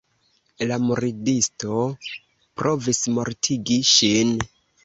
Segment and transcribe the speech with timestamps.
[0.71, 1.77] La murdisto
[2.63, 4.37] provis mortigi ŝin.